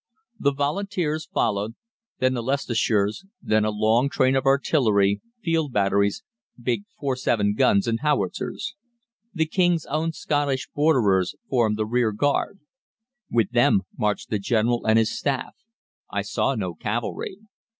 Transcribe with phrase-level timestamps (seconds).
[0.39, 1.75] The Volunteers followed;
[2.17, 6.23] then the Leicestershires, then a long train of artillery, field batteries,
[6.59, 8.73] big 4·7 guns, and howitzers.
[9.31, 12.61] The King's Own Scottish Borderers formed the rearguard.
[13.29, 15.55] With them marched the General and his staff;
[16.09, 17.37] I saw no cavalry.